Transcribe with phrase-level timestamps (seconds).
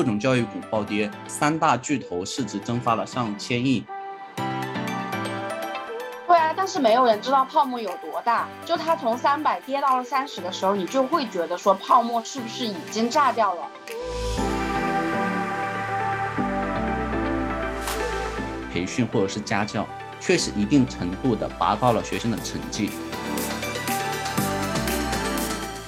[0.00, 3.84] 各种教育股暴跌，三大巨头市值蒸发了上千亿。
[6.26, 8.48] 对啊，但是没有人知道泡沫有多大。
[8.64, 13.60] 就它从三百跌到了三十的时候，你就会觉得说泡沫是不是已经炸掉了？
[18.72, 19.86] 培训或者是家教，
[20.18, 22.90] 确实一定程度的拔高了学生的成绩。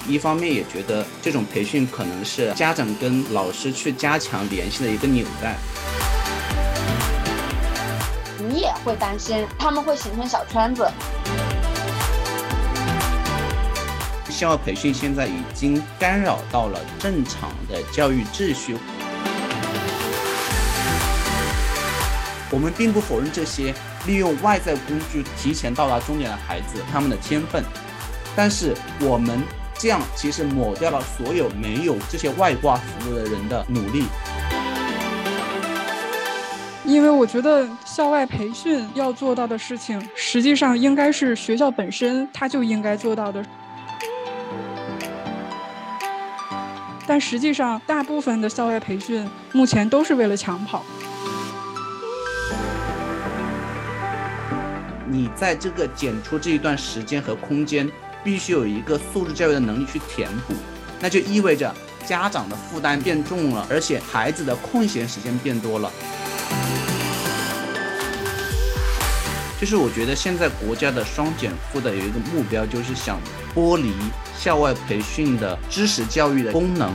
[0.05, 5.55] 一方面也觉得这种培训可能是家长跟老师去加强联系的一个纽带。
[8.49, 10.85] 你也会担心他们会形成小圈子。
[14.29, 18.75] 校外培训现在已经干扰到了正常的教育秩序。
[22.49, 23.73] 我们并不否认这些
[24.05, 27.63] 利用外在工具提前到达终点的孩子他们的天分，
[28.35, 29.41] 但是我们。
[29.83, 34.05] 这样其实抹掉了所有没有这些外挂服务的人的努力，
[36.85, 43.43] 因为我觉得校外培训要做到的事情，实际上应该是学校本身它就应该做到的，
[47.05, 50.81] 但实际上大部分的校外培训目前都是为了抢跑。
[55.05, 57.91] 你在这个剪出这一段时间和空间。
[58.23, 60.53] 必须有一个素质教育的能力去填补，
[60.99, 61.73] 那就意味着
[62.05, 65.91] 家长的负担变重了，而且孩子的空闲时间变多了。
[69.59, 73.17] 就是我觉得现在国家的双减负的有一个目标，就是想
[73.55, 73.93] 剥离
[74.37, 76.91] 校外培训的知识教育的功能。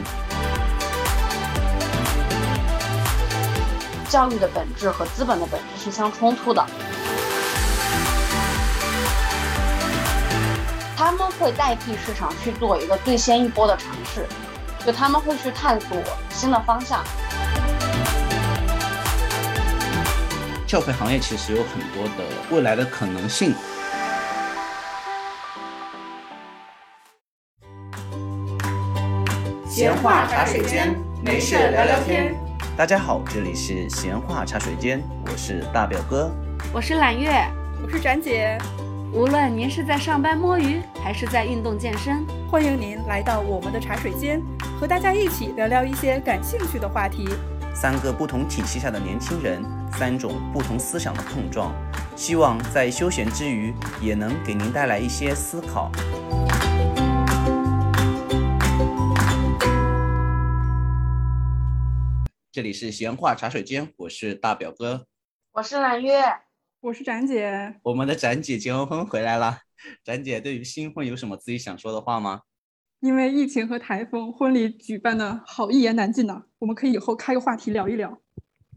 [4.08, 6.66] 教育的本质和资本的本质是相冲突的。
[10.98, 14.26] 他们会代替市场去做一个最先一波的尝试，
[14.84, 15.96] 就他们会去探索
[16.28, 17.04] 新的方向。
[20.66, 23.54] 教培行业其实有很多的未来的可能性。
[29.70, 32.34] 闲话茶水间，没事聊聊天。
[32.76, 36.28] 大家好，这里是闲话茶水间，我是大表哥，
[36.72, 37.30] 我是揽月，
[37.84, 38.58] 我是展姐。
[39.10, 44.42] 无论您是在上班摸鱼，还是在运动健身，欢迎您来到我们的茶水间，
[44.78, 47.26] 和大家一起聊聊一些感兴趣的话题。
[47.74, 51.74] 三个不同体系下的年轻人，三种不同思想的碰撞，
[52.16, 55.90] 希望在休闲之余，也能给您带来一些思考。
[62.52, 65.06] 这里是闲话茶水间，我是大表哥，
[65.52, 66.47] 我是揽月。
[66.80, 69.58] 我是展姐，我们的展姐结完婚回来了。
[70.04, 72.42] 展姐对于新婚有什么自己想说的话吗？
[73.00, 76.44] 因为疫情和台风，婚礼举办的好一言难尽呐。
[76.60, 78.22] 我们可以以后开个话题聊一聊。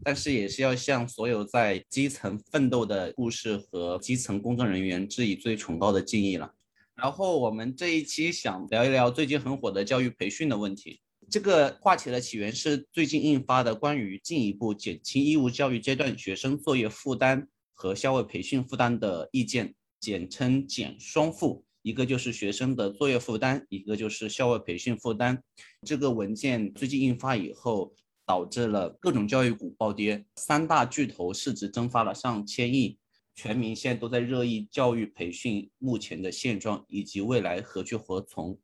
[0.02, 6.52] 但是也是要向所有在基层奋斗的护士和基层工作人员致以最崇高的敬意了。
[6.96, 11.00] 然后我们这一期想聊一聊最近很火的教育培训的问题。
[11.30, 17.46] 这个话题的起源是最近印发的关于进一步减轻义务教育阶段学生作业负担。
[17.72, 25.42] 和校外培训负担的意见，简称“减双负”，一个就是学生的作业负担，一个就是校外培训负担。
[25.86, 27.92] 这个文件最近印发以后，
[28.24, 32.98] 导致了各种教育股暴跌，三大巨头市值蒸发了上千亿。
[33.34, 38.58] 全民现在都在热议教育培训目前的现状以及未来何去何从。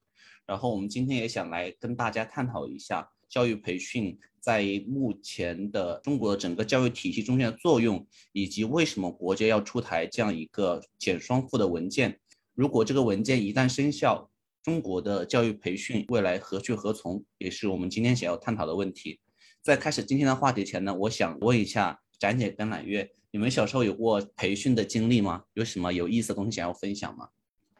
[0.47, 4.19] 然后我们今天也想来跟大家探讨一下教育培训。
[4.41, 12.19] 在目前的中国整个教育体系中间的作用，以及为什么国家要出台这样一个减双负的文件？
[12.55, 14.31] 如果这个文件一旦生效，
[14.62, 19.21] 中国的教育培训未来何去何从，也是我们今天想要探讨的问题。
[19.60, 25.45] 在开始今天的话题前呢，我想问一下展姐跟揽月，你们小时候有过培训的经历吗？
[25.53, 27.28] 有什么有意思的东西想要分享吗？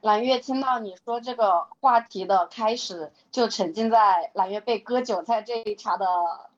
[0.01, 6.07] 揽月听到你说这个话题的开始，就沉浸在揽月被割韭菜这一茬的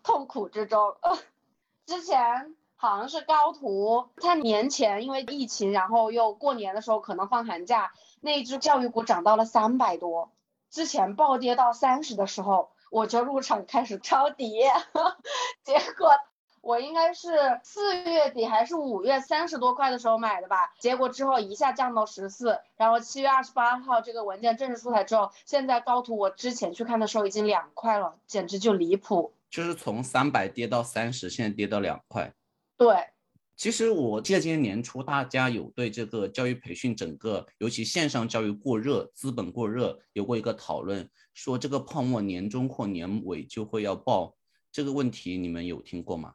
[0.02, 0.94] 痛苦之中。
[1.86, 10.30] 之前好像是高途，他年前因为疫情，然后又过年的时候可能放寒假，那一只教育股涨到了三百多，
[10.70, 14.60] 之前暴跌到三十的时候，我就入场开始抄底，
[15.64, 16.10] 结果。
[16.62, 17.28] 我应该是
[17.62, 29.32] 四月底还是五月三十多块的时候买的吧，结果之后一下降到十四，然后七月二十八号这个文件正式出台之后，现在高图我之前去看的时候已经两块了，简直就离谱。
[29.48, 32.32] 就是从三百跌到三十，现在跌到两块。
[32.76, 32.94] 对，
[33.56, 44.36] 其实我记得今年年初大家有对这个教育培训整个，尤其线上教育过热、资本过热有过一个讨论，说这个泡沫年中或年尾就会要爆。
[44.70, 46.34] 这个问题你们有听过吗？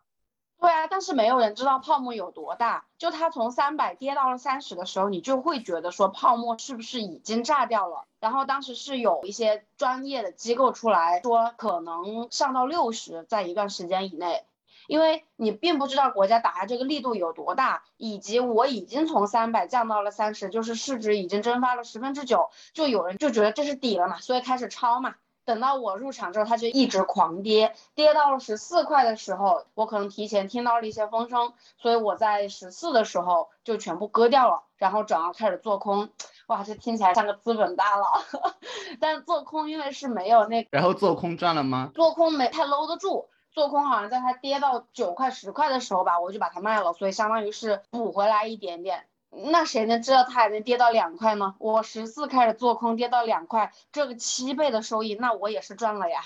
[0.95, 2.86] 但是没有人知道泡沫有多大。
[2.97, 8.06] 就它从三百跌到了三十的时候，你就会觉得说泡沫是不是已经炸掉了？
[8.21, 14.45] 然后当时是有一些专业的机构出来说，可能上到六十，在一段时间以内，
[14.88, 25.15] 因为你并不知道国家打压这个力度有多大，以及我已经从三百降到了三十，就是市值已经蒸发了十分之九，就有人就觉得这是底了嘛，所以开始抄嘛。
[25.45, 36.09] 等到我入场之后，它就一直狂跌，跌到了十四块的时候，我可能提前听到了一些风声，所以我在十四的时候就全部割掉了，然后转而开始做空。
[36.47, 38.21] 哇，这听起来像个资本大佬，
[39.00, 41.92] 但做空因为是没有那，然后做空赚了吗？
[41.95, 49.07] 做空没太搂得住，做空好像在它跌到九块十块的时候吧，我就把它卖了，所以相当于是补回来一点点。
[49.52, 51.56] 那谁能知道它还能跌到两块呢？
[51.60, 56.22] 我十四开始做空，跌到两块，这个七倍的收益，那我也是赚了呀。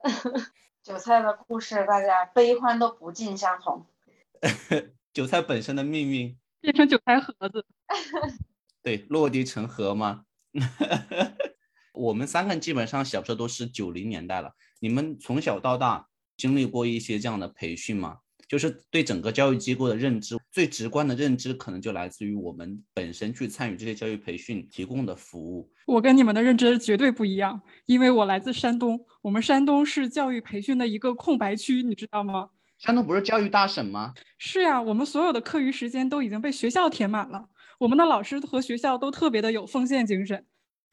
[0.82, 3.86] 韭菜的故事，大家悲欢都不尽相同。
[5.12, 7.66] 韭菜本身的命运 变成韭菜盒子，
[8.82, 10.24] 对，落地成盒吗？
[11.92, 18.20] 我们三个基本上小时候都是九零年代了，你们从小到大经历过一些这样的培训吗？
[18.48, 25.70] 就是对整个教育机构的认知，最直观的认知可能就来自于我们本身去参与这些教育培训提供的服务。
[25.86, 32.50] 我跟你们的认知绝对不一样，因为我来自山东，我们山东是教育培训的一个空白区，你知道吗？
[32.78, 34.12] 山东不是教育大省吗？
[34.38, 37.48] 是呀，我们所有的课余时间都已经被学校填满了，
[37.80, 40.44] 我们的老师和学校都特别的有奉献精神，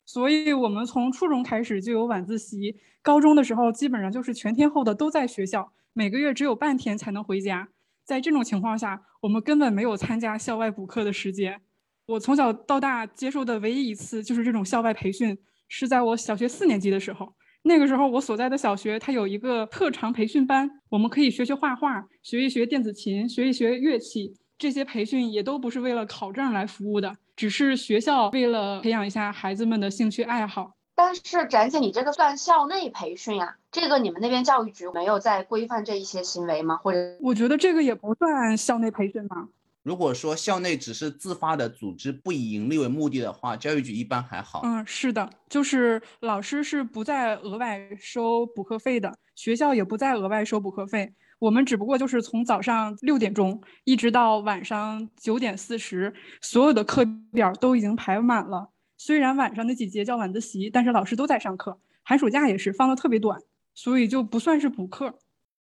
[0.05, 5.73] 所以我们从初中开始就有晚自习，高中的时候基本上就是全天候的都在学校。
[5.95, 7.69] 每个月只有半天才能回家，
[8.03, 11.61] 在这种情况下，我们根本没有参加校外补课的时间。
[12.07, 15.37] 我从小到大接受的唯一一次就是这种校外培训，
[15.67, 17.31] 是在我小学四年级的时候。
[17.61, 24.33] 那个时候，我所在的小学它有一个特长培训班，我们可以学学画画，学一学电子琴，学一学乐器。
[24.57, 30.73] 这些培训也都不是为了考证来服务的，只是学校为了培养一下孩子们的兴趣爱好。
[30.95, 33.55] 但是展姐，你这个算校内培训呀？
[33.71, 36.77] 这个你们那边教育局没有在规范这一些行为吗？
[36.77, 39.47] 或者我觉得这个也不算校内培训吗。
[39.81, 44.61] 如果说校内只是自发的组织，不以盈利为目的的话，教育局一般还好。
[44.63, 51.13] 嗯，是的，就是老师是不再额外收补课费的，学校也不再额外收补课费。
[51.39, 58.69] 我们只不过就是从早上六点钟一直到晚上九点四十，所有的课表都已经排满了。
[59.05, 61.77] 虽然晚上那几节叫晚自习，但是老师都在上课。
[62.03, 63.37] 寒暑假也是放的特别短，
[63.73, 65.19] 所以就不算是补课。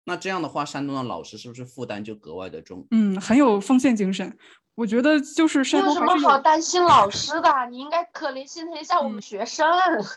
[0.04, 2.86] 那这样的话，山东的老师是不是负担就格外的重？
[2.92, 4.38] 嗯，很有奉献精神。
[4.76, 7.50] 我觉得就是山东有什么好担心老师的？
[7.70, 9.66] 你应该可怜心疼一下我们学生。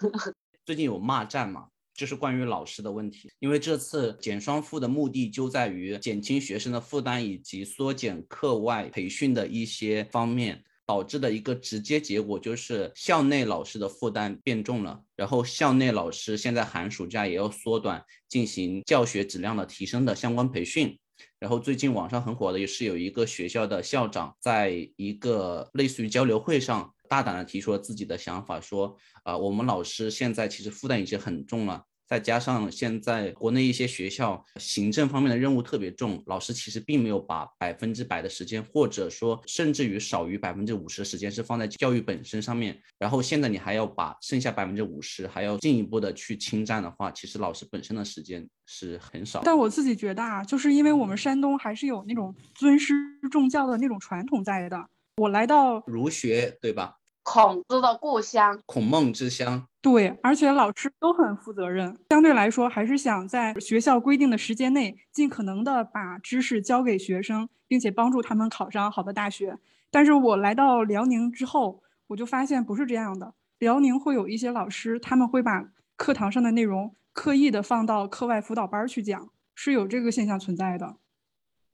[0.66, 1.66] 最近有骂战嘛？
[1.94, 3.30] 就是关于老师的问题。
[3.38, 10.64] 因为这次减双负的目的就在于减轻学生的负担，以及缩减课外培训的一些方面。
[10.86, 20.98] 导致的一个直接结果就是校内老师的负担变重了，然后校内老师现在寒暑假也要缩短进行教学质量的提升的相关培训。
[21.38, 31.84] 然后最近网上很火的也是有一个学校的校长在一个类似于交流会上大胆的提出了自己的想法，说啊我们老师现在其实负担已经很重了。
[32.06, 42.78] 再加上现在国内一些学校行政方面的任务特别重，老师其实并没有把百分之百的时间，或者说甚至于少于百分之五十的时间是放在教育本身上面。
[42.98, 49.40] 然后现在你还要把剩下百分之五十还要进一步的去侵占的话，其实老师本身的时间是很少。
[49.42, 52.94] 但我自己觉得啊，就是因为我们山东还是有那种尊师
[53.30, 54.88] 重教的那种传统在的。
[55.16, 56.98] 我来到儒学，对吧？
[57.22, 59.66] 孔子的故乡，孔孟之乡。
[59.84, 69.58] 对，而且老师都很负责任，相对来说还是想在学校规定的时间内，尽可能的把知识教给学生，并且帮助他们考上好的大学。
[69.90, 73.34] 但是我来到辽宁之后，我就发现不是这样的。
[73.58, 80.96] 辽宁会有一些老师，他们会把课堂上的内容刻意的放到课外辅导班去讲，是有这个现象存在的。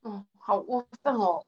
[0.03, 1.45] 嗯，好过分哦。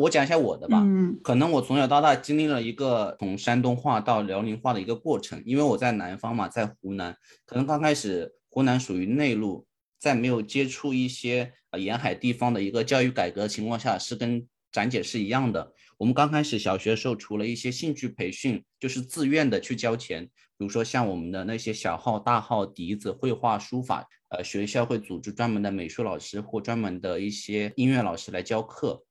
[0.00, 9.66] 我讲一下我的吧，嗯可能我从小到大经历了一个从山东话到辽宁话的一个过程，因为我在南方嘛，在湖南，可能刚开始湖南属于内陆，
[10.00, 15.72] 在没有接触一些呃沿海地方的一个教育改革的情况下，是跟展姐是一样的。
[15.96, 20.24] 我们刚开始小学的时候，除了一些兴趣培训，就是自愿的去交钱，
[20.58, 29.04] 比如说像我们的那些小号、大号、笛子、绘画、书法，呃，学校会组织专门的美术老师或专门的一些音乐老师来教课。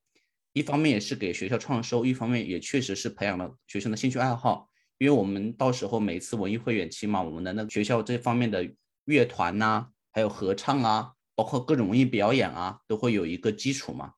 [0.54, 4.70] 一方面也是给学校创收，一方面也确实是培养了学生的兴趣爱好。
[5.00, 8.66] 因为我们到时候每次文艺汇演期嘛，我们的那个学校这方面的
[9.06, 14.14] 乐团呐，还有合唱啊，包括各种文艺表演啊，都会有一个基础嘛。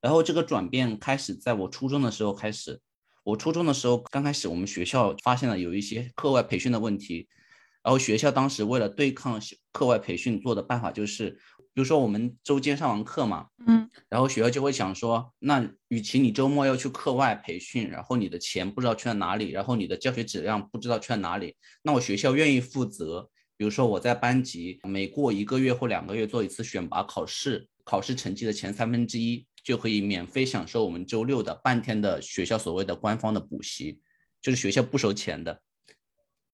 [0.00, 2.80] 然后这个转变开始在我初中的时候开始。
[3.24, 7.28] 我初中的时候，刚开始我们学校发现了有一些课外培训的问题，
[7.82, 9.38] 然后学校当时为了对抗
[9.72, 11.38] 课外培训做的办法就是，
[11.78, 29.46] 比如说我们周间上完课嘛，嗯，然后学校就会想说，那与其你周末要去课外培训，然后你的钱不知道去了哪里，然后你的教学质量不知道去了哪里，那我学校愿意负责，比如说我在班级每过一个月或两个月做一次选拔考试，考试成绩的前三分之一。
[29.62, 34.00] 就可以免费享受我们周六的半天的学校所谓的官方的补习，
[34.40, 35.60] 就是学校不收钱的，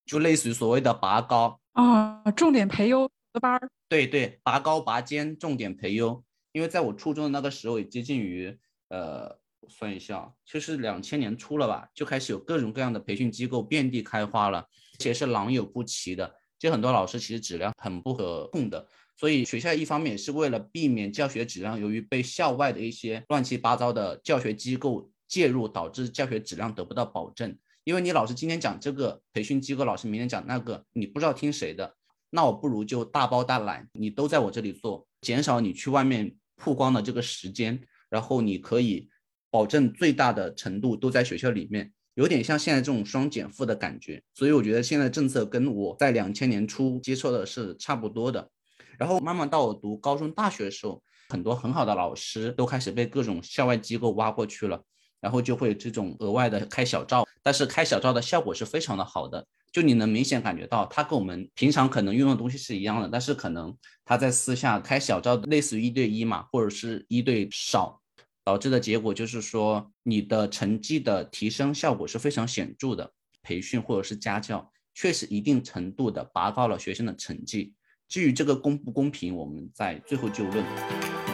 [0.05, 1.57] 就类似于所谓的拔高。
[1.71, 3.69] 啊，重点培优班儿。
[3.87, 6.23] 对对，拔高拔尖，重点培优。
[6.51, 8.57] 因为在我初中的那个时候，也接近于
[8.89, 9.37] 呃，
[9.67, 18.87] 算一下，就是两千年初了吧，就开始有各种各样的培训机构遍地开花了，而且是良莠不齐的，就很多老师其实质量很不可控的。
[19.17, 27.57] 所以学校一方面也是为了避免教学质量由于被校外的一些乱七八糟的教学机构介入，导致教学质量得不到保证。
[27.83, 31.95] 因为你老师今天讲这个培训机构，老师明天讲那个，你不知道听谁的，
[32.35, 39.09] 那我不如就大包大揽，你都在我这里做，减少你去外面曝光的这个时间，然后你可以
[39.49, 44.21] 保证最大的程度都在学校里面，有点像现在这种双减负的感觉。
[44.33, 48.49] 所以我觉得现在政策跟我在两千年初接受的是差不多的。
[48.97, 54.83] 然后慢慢到我读高中、大学的时候，很多很好的老师都开始被各种校外机构挖过去了，
[55.21, 68.01] 然后就会这种额外的开小灶，但是开小灶的效果是非常的好的，就你能明显感觉到他跟我们平常可能用的东西是一样的，但是可能他在私下开小灶，类似于一对一嘛，或者是一对少，
[68.45, 73.11] 导致的结果就是说你的成绩的提升效果是非常显著的，
[73.43, 77.73] 培训或者是家教确实一定程度的拔高了学生的成绩。
[78.07, 81.24] 至于这个公不公平，我们在最后就论。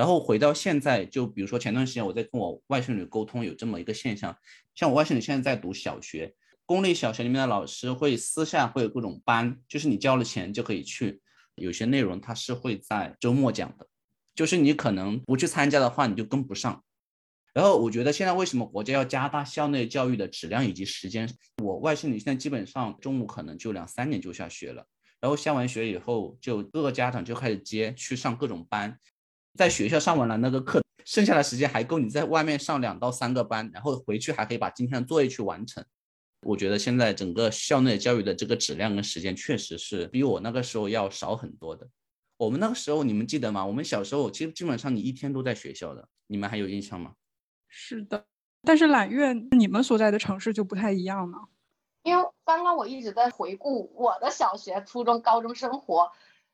[0.00, 4.34] 然后回到现在，就比如说前段时间我在跟我外甥女沟通，有这么一个现象，
[4.74, 11.20] 像我外甥女现在在读小学，公立小学里面的老师会私下会有各种班，就是你交了钱就可以去，
[11.54, 13.86] 有些内容他是会在周末讲的，
[14.34, 16.82] 就是你可能不去参加的话，你就跟不上。
[17.52, 21.30] 然后我觉得现在为什么国家要加大校内教育的质量以及时间？
[21.62, 24.86] 我外甥女现在基本上中午可能就两三点就下学了，
[25.20, 28.98] 然后下完学以后，就各个家长就开始接去上各种班，
[29.54, 35.84] 在学校上完了那个课，剩下的时间还够你在外面上两到三个班，然后回去还可以把今天的作业去完成。
[36.46, 41.86] 我觉得现在整个校内教育的这个质量跟时间确实是比我那个时候要少很多的。
[42.38, 43.66] 我们那个时候你们记得吗？
[43.66, 47.12] 我们小时候其实基本上你一天都在学校的，你们还有印象吗？
[47.68, 48.24] 是的，
[48.62, 51.38] 但是揽月你们所在的城市就不太一样了。
[52.04, 56.10] 因为刚刚我一直在回顾我的小学、初中、高中生活，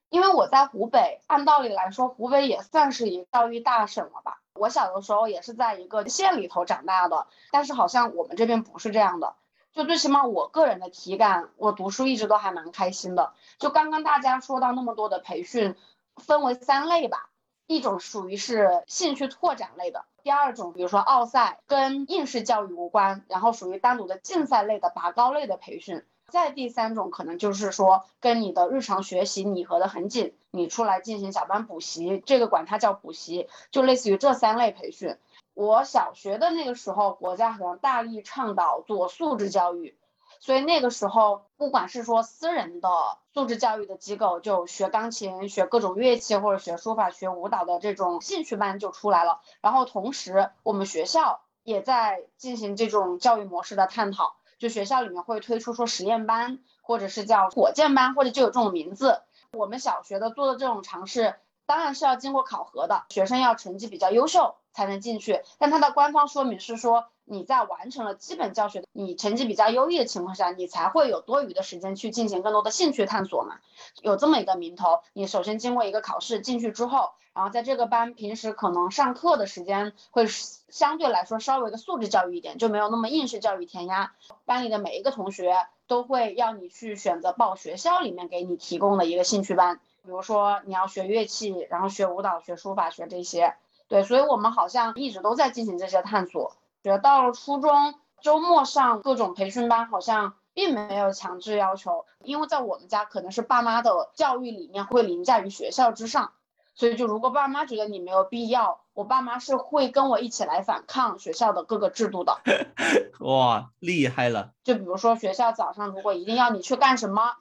[0.08, 4.40] 因为我在湖北，按道理来说，湖北也算是一个教育大省了吧。
[4.54, 9.34] 我小的时候也是在一个县里头长大的，但是好像我们这边不是这样的。
[9.72, 13.34] 就最起码我个人的体感，我读书一直都还蛮开心的。
[13.58, 15.76] 就刚刚大家说到那么多的培训，
[16.16, 17.28] 分为三类吧。
[17.66, 35.16] 一种属于是兴趣拓展类的，第二种比如说奥赛跟应试教育无关，然后属于单独的竞赛类的拔高类的培训，再第三种可能就是说跟你的日常学习拟合的很紧，你出来进行小班补习，这个管它叫补习，就类似于这三类培训。
[35.54, 39.96] 我小学的那个时候，国家好像大力倡导做素质教育。
[40.38, 42.88] 所以那个时候，不管是说私人的
[43.32, 49.40] 素质教育的机构，就学钢琴、学各种乐器或者学书法、学舞蹈的这种兴趣班就出来了。
[49.62, 59.20] 然后同时，我们学校也在进行这种教育模式的探讨，就学校里面会推出说实验班，或者是叫火箭班，或者就有这种名字。
[59.52, 61.34] 我们小学的做的这种尝试，
[61.66, 65.40] 当然是要经过考核的，学生要成绩比较优秀才能进去。
[65.58, 67.06] 但它的官方说明是说。
[67.28, 73.56] 你在完成了基本教学，你成绩比较优异的情况下，你才会有多余的时间去进行更多的兴趣探索嘛。
[74.00, 84.12] 有这么一个名头，你首先经过一个考试进去之后，然后在这个班平时可能上课的时间会相对来说稍微的素质教育一点，就没有那么应试教育填鸭。
[84.44, 93.56] 班里的每一个同学都会要你去选择报学校里面给你提供的一个兴趣班，比如说你要学乐器，然后学舞蹈、学书法、学这些。
[93.88, 96.56] 对，所以我们好像一直都在进行这些探索。
[96.82, 106.32] 学到了初中，周末上各种培训班，好像并没有强制要求，因为在我们家可能是爸妈的教育理念会凌驾于学校之上，
[106.74, 112.38] 所以就如果爸妈觉得你没有必要我爸妈是会跟我一起来反抗学校的各个制度的。
[113.20, 114.52] 哇，厉害了！
[114.64, 117.36] 就比如说学校早上如果一定要你去干什么，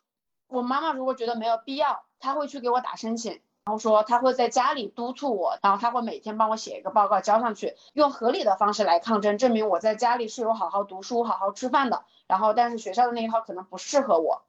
[0.47, 12.03] 我妈妈如果觉得没有必要，她会去给我打申请，然后说他会在家里督促我，然后他会每天帮我写一个报告交上去，用合理的方式来抗争，证明我在家里是有好好读书、好好吃饭的。
[12.27, 14.43] 然后，但是学校的那一套可能不适合我，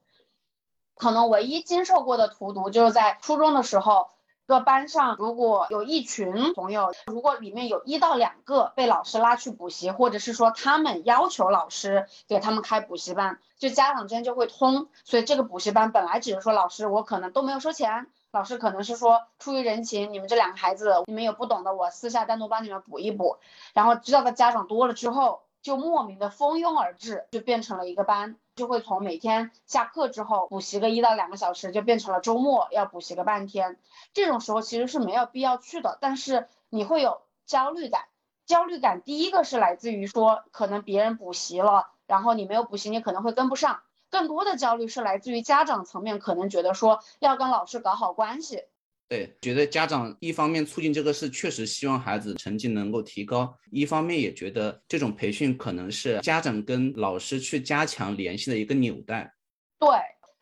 [0.95, 4.09] 可能唯一经受过的荼毒就是在初中的时候。
[4.47, 14.87] 个班上如果有一群朋友，如果里面有一到两个被老师拉去补习，或者是说他们要求老师给他们开补习班，就家长之间就会通。
[15.03, 23.37] 所以这个补习班本来只是说老师我可能都没有收钱，老师可能是说出于人情，你们这两个孩子你们有不懂的，我私下单独帮你们补一补。
[23.73, 28.35] 然后知道的家长多了之后，就莫名的蜂拥而至，就变成了一个班。
[28.55, 33.77] 就会从每天下课之后补习个一到两个小时，就变成了周末要补习个半天。
[34.13, 38.05] 这种时候其实是没有必要去的，但是你会有焦虑感。
[38.47, 43.81] 焦虑感第一个是来自于说，可能别人补习了，然后你没有补习，你可能会跟不上。
[44.09, 48.63] 更多的焦虑是来自于家长层面，可能觉得说要跟老师搞好关系。
[49.09, 59.33] 对，觉得家长一方面促进这个事，确实希望孩子成绩能够提高；一方面也觉得这种培训可能是家长跟老师去加强联系的一个纽带。
[59.79, 59.89] 对，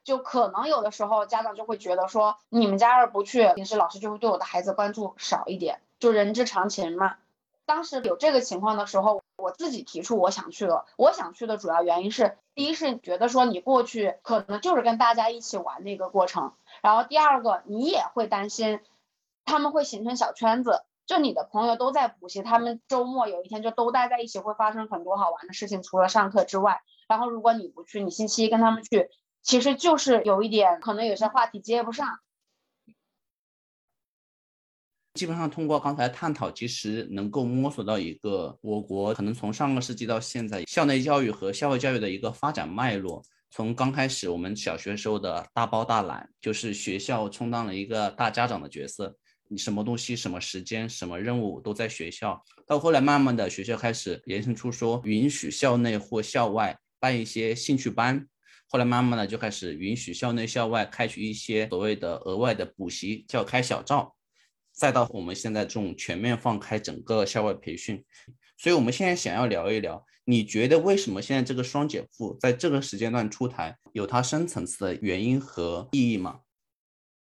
[0.03, 7.17] 就可能有的时候家长就会觉得说，你们家要是不去，平时老师就会对我的孩子关注少一点，就人之常情嘛。
[7.67, 10.85] 当时有这个情况的时候，我自己提出我想去了。
[10.97, 16.53] 我想去的主要原因是，第一是觉得说你过去可能就是跟大家一起玩的一个过程。
[16.81, 18.79] 然后第二个，你也会担心，
[19.43, 26.81] 他们会形成小圈子，就你的朋友都在补习，他们周末有一天就都待在一起，会发生很多好玩的事情，除了上课之外。
[27.07, 29.09] 然后如果你不去，你星期一跟他们去，
[29.41, 32.19] 其实就是有一点可能有些话题接不上。
[35.15, 43.23] 基本上通过刚才探讨，其实能够摸索到一个我国可能从上个世纪到现在校内教育和校外教育的一个发展脉络。
[43.49, 49.15] 从刚开始，我们小学时候的大包大揽，就是学校充当了一个大家长的角色，
[49.47, 52.43] 你什么东西、什么时间、什么任务都在学校。
[52.67, 58.27] 到后来，慢慢的学校开始延伸出说，允许校内或校外办一些兴趣班。
[58.67, 64.13] 后来慢慢的就开始允许校内校外开取一些所谓的额外的补习，叫开小灶。
[64.75, 68.03] 再到我们现在这种全面放开整个校外培训。
[68.57, 76.41] 所以，我们现在想要聊一聊，你觉得为什么现在这个双减负在这个时间段出台，有它深层次的原因和意义吗？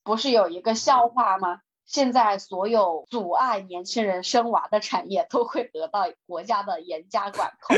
[0.04, 1.62] 不是有一个笑话吗？
[1.90, 7.76] 现在所有阻碍年轻人生娃的产业都会得到国家的严加管 控。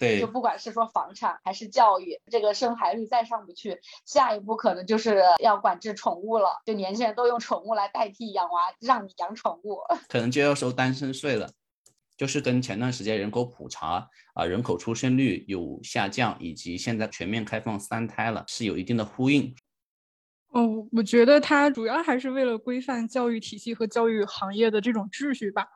[0.00, 11.50] 对，就不管是说房产还是教育，这个生孩率再上不去，下一步可能就是要管制宠物了，就年轻人都用宠物来代替养娃，让你养宠物， 可能就要收单身税了。
[12.16, 19.54] 就是跟前段时间人口普查啊，人口出生率有下降，以及现在全面开放三胎了，是有一定的呼应。
[20.50, 25.66] 哦，我觉得它主要还是为了规范教育体系和教育行业的这种秩序吧，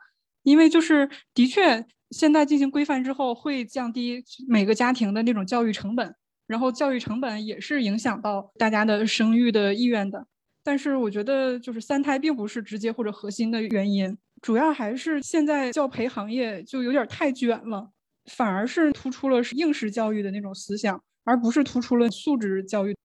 [0.42, 6.14] 因为就是的确现在进行规范之后，会降低每个家庭的那种教育成本，
[6.46, 10.26] 然后教育成本也是影响到大家的生育的意愿的。
[10.64, 14.16] 但是我觉得就是三胎并不是直接或者核心的原因。
[14.40, 17.90] 主要还是现在教培行业就有点太卷了，
[18.30, 22.96] 反而是突出了是应试教育的那种思想，而不是突出了素质教育。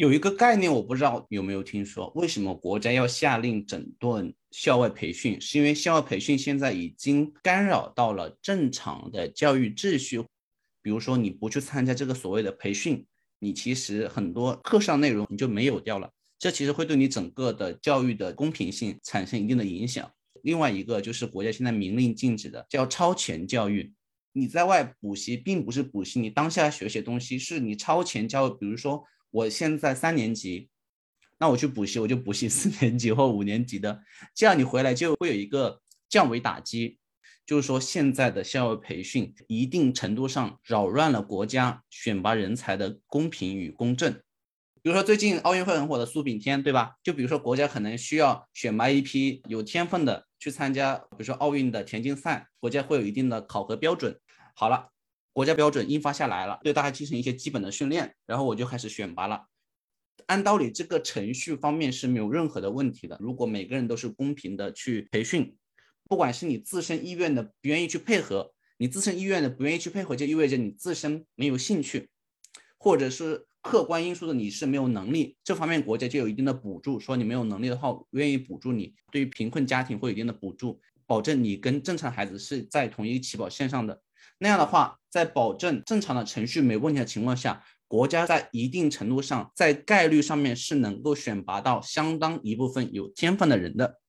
[0.00, 5.38] 有一个概念，我不知道有没有听说，为什么国家要下令整顿校外培训？
[5.38, 10.24] 是因为校外培训现在已经干扰到了正常的教育秩序。
[10.80, 13.04] 比如说，你不去参加这个所谓的培训，
[13.40, 20.10] 你其实很多课上内容你就没有掉了，这其实会对你整个的教育的公平性产生一定的影响。
[20.42, 23.92] 另外一个就是国家现在明令禁止的，叫超前教育。
[24.32, 28.56] 你在外补习，并不是补习你当下学些东西，是你超前教育。
[28.58, 30.68] 比如说，我现在三年级，
[31.38, 34.02] 那我去补习，我就补习四年级或五年级的，
[34.34, 36.98] 这样你回来就会有一个降维打击。
[37.46, 44.12] 就是说，现在的校外培训一定程度上扰乱了国家选拔人才的公平与公正。
[44.82, 46.94] 比如说最近奥运会很火的苏炳添，对吧？
[47.02, 54.16] 就比如说国家可能需要选拔一批有天分的去参加，比如说奥运的田径赛，国家会有一定的考核标准。
[54.54, 54.90] 好了，
[55.40, 59.46] 国家标准印发下来了，对大家进行一些基本的训练，然后我就开始选拔了。
[60.26, 63.16] 按道理这个程序方面是没有任何的问题的。
[63.18, 65.56] 如果每个人都是公平的去培训，
[66.10, 72.10] 不管是你自身意愿的不愿意去配合，你自身意愿的不愿意去配合，就意味着你自身没有兴趣，
[72.76, 73.46] 或者是。
[73.62, 84.00] 客观因素的你是没有能力，这方面国家就有一定的补助，说你没有能力的话，愿意补助你，对于贫困家庭会有一定的补助，保证你跟正常孩子是在同一起跑线上的。
[84.42, 94.00] 那样的话，在保证正常的程序没问题的情况下，国家在一定程度上，在概率上面是能够选拔到相当一部分有天分的人的。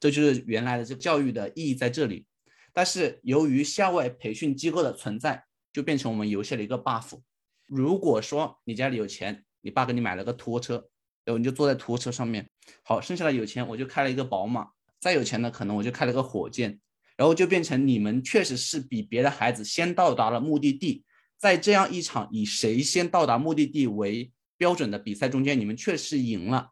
[0.00, 2.26] 这就是原来的这教育的意义在这里。
[2.72, 7.20] 但是由于校外培训机构的存在，就变成我们游戏的一个 buff。
[7.66, 10.88] 如果说你家里有钱，你爸给你买了个拖车，
[11.24, 12.50] 然后你就坐在拖车上面。
[12.82, 14.66] 好，剩下的有钱我就开了一个宝马，
[14.98, 16.80] 再有钱的可能我就开了个火箭。
[17.20, 21.04] 然后就变成你们确实是比别的孩子先到达了目的地，
[21.36, 26.70] 在这样一场以谁先到达目的地为标准的比赛中间，你们确实赢了。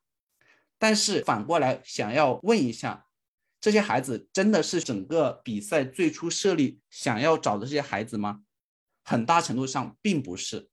[0.79, 3.05] 但是反过来想要问一下，
[3.61, 8.41] 这些孩子真的是整个比赛最初设立想要找的这些孩子吗？
[9.05, 10.71] 很大程度上并不是。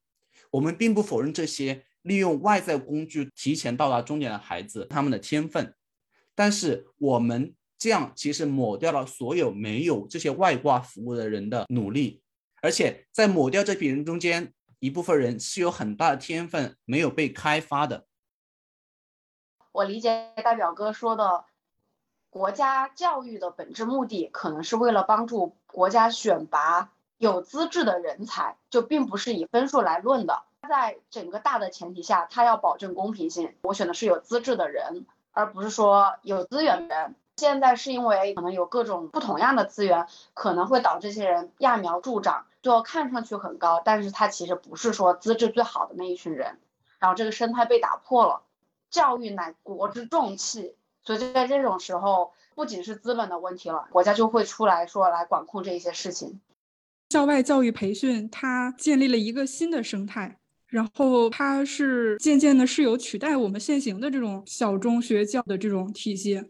[0.51, 5.75] 我们并不否认这些利用外在工具提前到达终点的孩子他们的天分，
[6.33, 7.53] 但是我们。
[7.85, 12.23] 这样其实抹掉了所有没有这些外挂服务的人的努力，
[12.63, 18.07] 而且在抹掉这批人中间，一部分人是有很大的天分没有被开发的。
[19.71, 21.45] 我理解大表哥说的，
[22.31, 30.41] 国家教育的本质目的可能是为了帮助国家选拔有资质的人才，就并不是以分数来论的。
[30.67, 37.15] 在整个大的前提下，他要保证公平性，我选的是有资质的人，而不是说有资源的人。
[37.37, 46.57] 现在是因为可能有各种不同样的资源，可能会导致这些人揠苗助长，最后看上去很高，但是他其实不是说资质最好的那一群人，
[46.97, 48.41] 然后这个生态被打破了。
[48.89, 56.39] 教育乃国之重器，所以就在这种时候，不仅是资本的问题了，国家就会出来说来管控这一些事情。
[57.09, 66.41] 校外教育培训它建立了一个新的生态，然后它是渐渐的是有取代我们现行的这种小中学教的这种体系。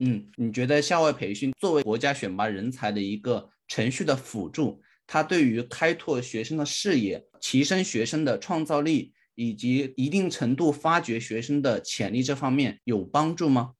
[0.00, 13.72] 嗯，你觉得校外培训作为国家选拔人才的一个程序的辅助，它对于开拓学生的视野、提升学生的创造力以及一定程度发掘学生的潜力这方面有帮助吗？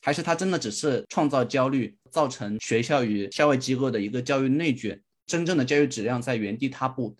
[0.00, 7.16] 还是它真的只是创造焦虑，造成学校与校外机构的一个教育内卷，真正的教育质量在原地踏步？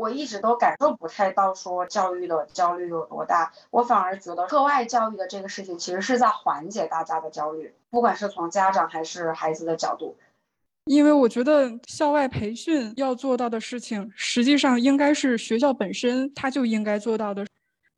[0.00, 10.16] 我一直都感受不太到说教育的焦虑有多大，我反而觉得课外教育的这个事情其实是在缓解大家的焦虑，不管是从家长还是孩子的角度。
[10.86, 17.44] 因为我觉得校外培训要做到的事情，实际上应该是学校本身它就应该做到的。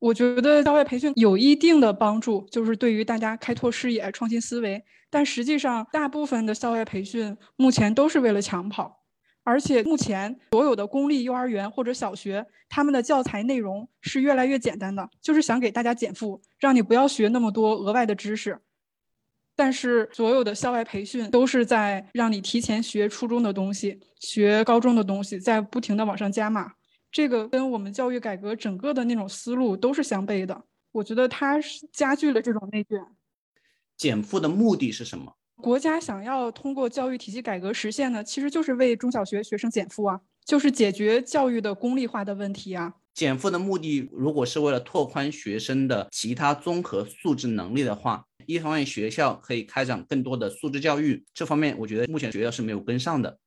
[0.00, 9.01] 我觉得校外培训有一定的帮助，就是对于大家开拓视野、创新思维，但实际上大部分的校外培训目前都是为了抢跑。
[9.44, 18.58] 而且目前所有的公立幼儿园或者小学，他们的教材内容是越来越简单的，就是想给大家减负，让你不要学那么多额外的知识。
[19.54, 26.72] 但是所有的校外培训都是在让你提前学初中的东西，学高中的东西，在不停的往上加码。
[27.10, 30.64] 这个跟我们教育改革整个的那种思路都是相悖的。
[30.92, 32.98] 我觉得它是加剧了这种内卷。
[33.96, 35.36] 减负的目的是什么？
[35.62, 42.92] 国家想要通过教育体系改革实现的，其实就是为中小学学生减负啊，就是解决教育的功利化的问题啊。
[43.14, 53.38] 减负的目的，如果是为了拓宽学生的其他综合素质能力的话，一方面学校可以开展更多的素质教育，这方面我觉得目前学校是没有跟上的。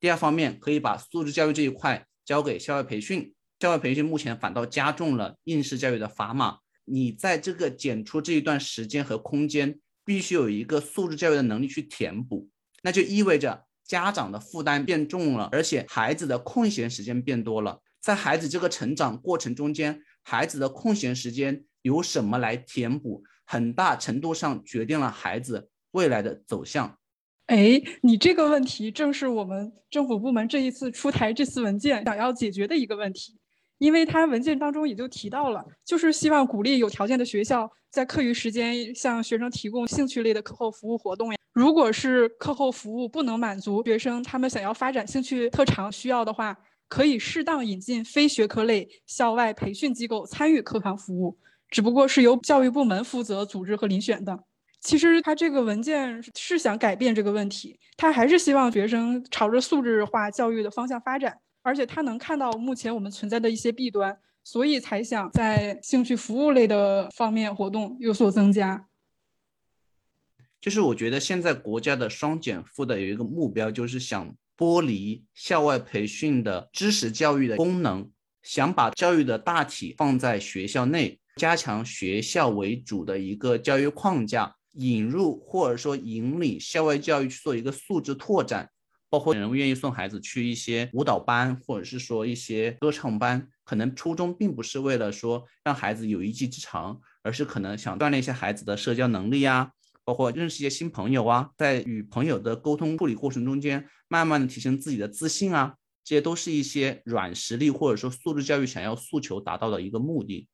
[0.00, 6.58] 第二方面，可以把素质教育这一块交给校外培训，校外培训目前反倒加重了应试教育的砝码。
[6.86, 9.78] 你在这个减出这一段时间和空间。
[10.04, 12.48] 必须有一个素质教育的能力去填补，
[12.82, 17.80] 那就意味着家长的负担变重了，而且孩子的空闲时间变多了。
[18.00, 26.98] 在孩子这个成长过程中间，孩子的空闲时间由什么来填补，很大程度上决定了孩子未来的走向。
[27.46, 33.38] 哎，你这个问题正是我们政府部门这一次出台这次文件想要解决的一个问题。
[33.78, 41.36] 因为他文件当中也就提到了，就是希望鼓励有条件的学校在课余时间向学生提供兴趣类的课后服务活动呀。
[41.52, 51.36] 如果是课后服务不能满足学生他们想要发展兴趣特长需要的话，可以适当引进非学科类校外培训机构参与课堂服务，
[51.68, 54.42] 只不过是由教育部门负责组织和遴选的。
[54.80, 61.36] 其实他这个文件是想改变这个问题，他还是希望学生朝着素质化教育的方向发展。
[61.64, 68.86] 而且他能看到目前我们存在的一些弊端，所以才想在兴趣服务类的方面活动有所增加。
[70.60, 78.08] 就是我觉得现在国家的双减负的有一个目标，就是想剥离校外培训的知识教育的功能，
[78.42, 88.70] 想把教育的大体放在学校内，加强学校为主的一个教育框架，引入或者说引领校外教育去做一个素质拓展。
[89.10, 99.72] 包括人愿意送孩子去一些舞蹈班，或者是说一些歌唱班，可能初衷并不是为了说让孩子有一技之长，而是可能想锻炼一下孩子的社交能力呀，
[100.04, 110.46] 包括认识一些新朋友啊，在与朋友的沟通处理过程中间，慢慢的提升自己的自信啊，这些都是一些软实力或者说素质教育想要诉求达到的一个目的。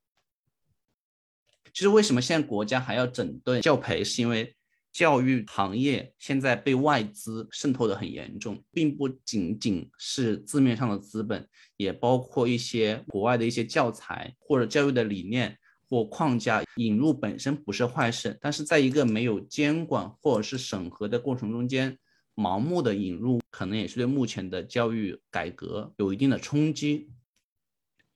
[1.72, 4.54] 其实为什么现在国家还要整顿教培，是因为。
[4.92, 15.57] 教育行业现在被外资渗透的很严重，并不仅仅是字面上的资本，也包括一些国外的一些教材或者教育的理念
[15.88, 21.96] 或框架引入本身不是坏事，但是在一个没有监管或者是审核的过程中间，
[22.35, 27.11] 盲目的引入，可能也是对目前的教育改革有一定的冲击。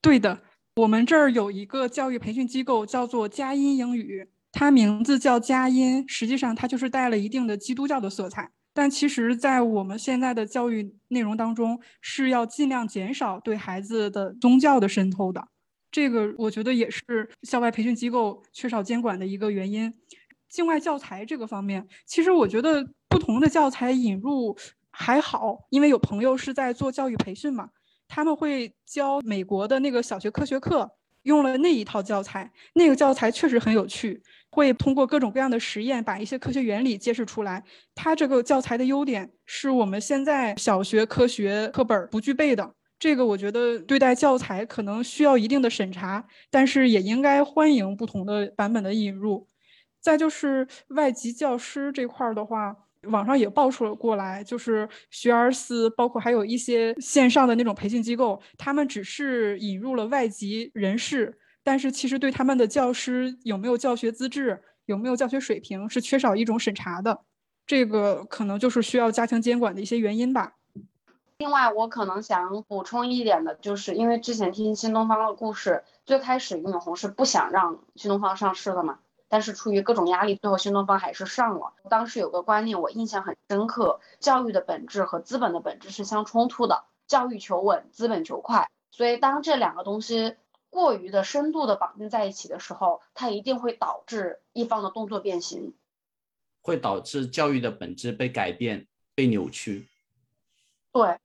[0.01, 0.43] 对的，
[0.77, 4.29] 我们这儿有一个教育培训机构，叫做佳音英语。
[4.53, 8.51] 它名字叫佳音，实际上它就是带了一定的基督教的色彩。
[8.75, 15.49] 但其实，在我们现在的教育内容当中，是要尽量减少对孩子的宗教的渗透的。
[15.91, 19.93] 这个我觉得也是校外培训机构缺少监管的一个原因。
[20.49, 24.57] 境外教材这个方面，其实我觉得不同的教材引入
[24.91, 27.69] 还好，因为有朋友是在做教育培训嘛，
[28.09, 30.91] 他们会教美国的那个小学科学课，
[31.25, 34.23] 用了那一套教材，那个教材确实很有趣。
[34.53, 37.65] 会通过各种各样的实验，把一些科学原理揭示出来。
[37.95, 42.75] 它这个教材的优点是我们现在小学科学课本不具备的。
[42.99, 49.49] 这个我觉得对待教材可能需要一定的审查，但是也应该欢迎不同的版本的引入。
[50.01, 52.77] 再就是外籍教师这块儿的话，
[53.09, 61.38] 网上也爆出了过来，就是学而思，包括还有一些线上的那种培训机构，他们只是引入了外籍人士。
[61.64, 67.20] 但是其实对他们的教师有没有教学资质、有没有教学水平是缺少一种审查的，
[67.66, 70.55] 这个可能就是需要加强监管的一些原因吧。
[71.38, 78.98] 另外，我可能想补充一点的，就是因为之前听新东方的故事，最开始俞敏洪是不想让新东方上市的嘛，
[79.29, 81.72] 但是出于各种压力，最后新东方还是上了。
[81.88, 88.68] 当时有个观念我印象很深刻：教育的本质和资本的本质是相冲突的，教育求稳，资本求快。
[88.90, 90.35] 所以当这两个东西。
[90.73, 95.75] 过于的深度的绑定在一起的时候，它一定会导致一方的动作变形，
[96.63, 99.87] 会导致教育的本质被改变、被扭曲。
[100.91, 101.19] 对，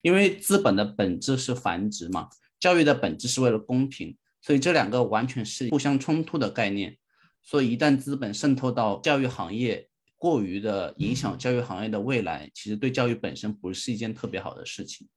[0.00, 6.98] 因为资本的本质是繁殖嘛，教育的本质是为了公平，所以这两个完全是互相冲突的概念。
[7.40, 15.08] 所以一旦资本渗透到教育行业，过于的影响教育行业的未来，其实对教育本身不是一件特别好的事情。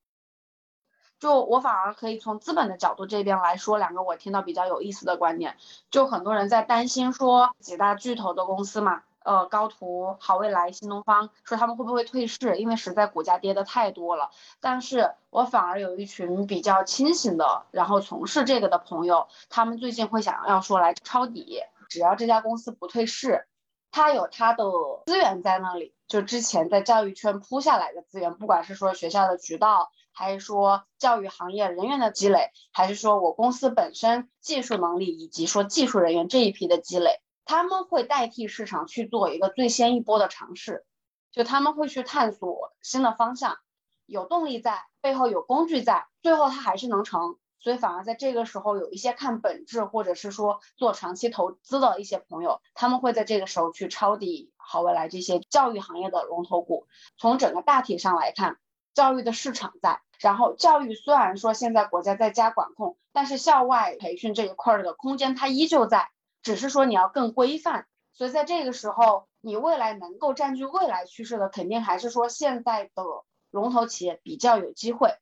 [1.21, 5.55] 就我反而可以从资本的角度这边来说两个我听到比较有意思的观点，
[5.91, 14.31] 就很多人在担心说几大巨头的公司嘛，呃高途、好未来、新东方，说他们会不会退市，因为实在股价跌的太多了。
[14.59, 23.45] 但是我反而有一群比较清醒的，然后从事这个的朋友，他们最近会想要说来抄底，只要这家公司不退市，
[23.91, 24.63] 它有它的
[25.05, 29.91] 资源在那里，就之前在教育圈铺下来的资源，不管是说学校的渠道。
[30.13, 40.85] 还是说教育行业人员的积累，还是说我公司本身技术能力以及说技术人员这一批的积累，他们会代替市场去做一个最先一波的尝试，
[41.31, 43.57] 就他们会去探索新的方向，
[44.05, 47.37] 有动力在背后有工具在，最后它还是能成。
[47.59, 56.87] 所以反而在这个时候，有一些看本质或者是说做长期投资的一些朋友，他们会在这个时候去抄底好未来这些教育行业的龙头股。
[57.17, 58.57] 从整个大体上来看。
[58.93, 66.09] 教育的市场在，然后教育虽然说现在国家在加管控，但是校外培训这一块的空间它依旧在，
[66.41, 67.87] 只是说你要更规范。
[68.13, 73.03] 所以在这个时候，你未来能够占据未来趋势的，肯定还是说现在的
[73.49, 75.15] 龙头企业比较有机会。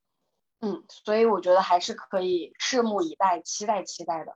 [0.60, 4.36] 嗯，所以我觉得还是可以拭目以待，期待期待的。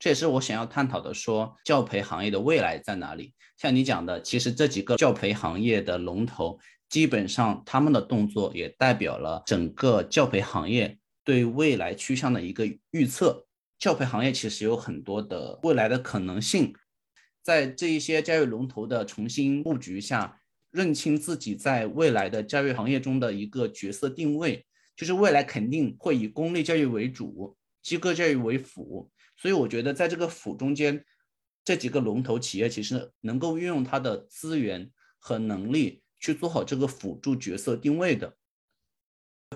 [0.00, 3.34] 这也是我想要探讨的，说教培行业的未来在哪里？
[3.58, 6.58] 像你讲的，其实这几个教培行业的龙头，
[6.88, 13.46] 基本上他们的动作也代表了整个教培行业对未来趋向的一个预测。
[13.78, 16.74] 教培行业其实有很多的未来的可能性，
[17.42, 24.64] 在这一些教育龙头的重新布局下，认清自己在未来的教育行业中的一个角色定位，
[24.96, 29.10] 就是未来肯定会以公立教育为主，机构教育为辅。
[29.36, 31.04] 所以我觉得在这个辅中间，
[31.64, 38.36] 这几个龙头企业其实能够运用它的资源和能力去做好这个辅助角色定位的。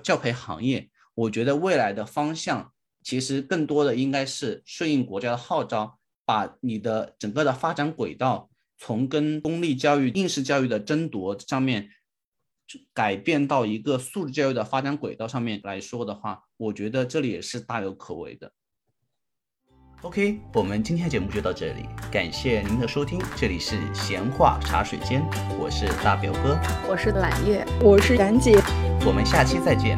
[0.03, 11.91] 教培行业，我觉得未来的方向其实更多的应该是顺应国家的号召，把你的整个的发展轨道从跟公立教育、应试教育的争夺上面。
[12.93, 18.53] 改变到一个素质教育的发展轨道上面来说的话，我觉得这里也是大有可为的。
[20.03, 25.25] OK，我们今天节目就到这里，感谢您的收听，这里是闲话茶水间，
[25.59, 28.53] 我是大表哥，我是揽月，我是冉姐，
[29.07, 29.97] 我们下期再见。